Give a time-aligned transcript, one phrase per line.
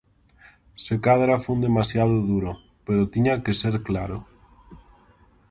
[0.83, 2.51] Se cadra fun demasiado duro,
[2.85, 4.17] pero tiña que ser claro